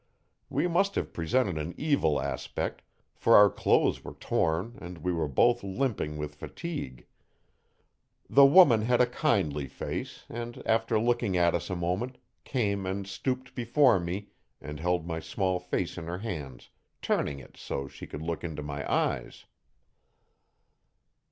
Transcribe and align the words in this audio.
We 0.49 0.67
must 0.67 0.95
have 0.95 1.13
presented 1.13 1.59
an 1.59 1.75
evil 1.77 2.19
aspect, 2.19 2.81
for 3.13 3.35
our 3.35 3.51
clothes 3.51 4.03
were 4.03 4.15
torn 4.15 4.75
and 4.81 4.97
we 4.97 5.11
were 5.13 5.27
both 5.27 5.63
limping 5.63 6.17
with 6.17 6.33
fatigue. 6.33 7.05
The 8.27 8.43
woman 8.47 8.81
had 8.81 8.99
a 8.99 9.05
kindly 9.05 9.67
face 9.67 10.25
and, 10.27 10.63
after 10.65 10.99
looking 10.99 11.37
at 11.37 11.53
us 11.53 11.69
a 11.69 11.75
moment, 11.75 12.17
came 12.43 12.87
and 12.87 13.05
stooped 13.05 13.53
before 13.53 13.99
me 13.99 14.29
and 14.59 14.79
held 14.79 15.05
my 15.05 15.19
small 15.19 15.59
face 15.59 15.99
in 15.99 16.07
her 16.07 16.17
hands 16.17 16.71
turning 17.03 17.37
it 17.37 17.55
so 17.55 17.87
she 17.87 18.07
could 18.07 18.23
look 18.23 18.43
into 18.43 18.63
my 18.63 18.91
eyes. 18.91 19.45